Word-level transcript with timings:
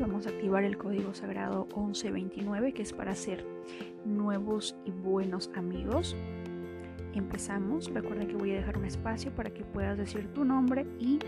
vamos 0.00 0.26
a 0.26 0.30
activar 0.30 0.64
el 0.64 0.76
código 0.76 1.14
sagrado 1.14 1.68
1129 1.76 2.72
que 2.72 2.82
es 2.82 2.92
para 2.92 3.12
hacer 3.12 3.46
nuevos 4.04 4.74
y 4.84 4.90
buenos 4.90 5.48
amigos. 5.54 6.16
Empezamos. 7.14 7.88
Recuerda 7.94 8.26
que 8.26 8.34
voy 8.34 8.50
a 8.50 8.56
dejar 8.56 8.76
un 8.76 8.84
espacio 8.84 9.30
para 9.30 9.50
que 9.50 9.62
puedas 9.62 9.96
decir 9.96 10.26
tu 10.32 10.44
nombre 10.44 10.86
y 10.98 11.20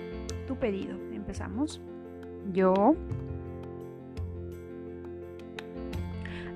tu 0.48 0.56
pedido. 0.56 0.96
Empezamos. 1.12 1.80
Yo 2.52 2.96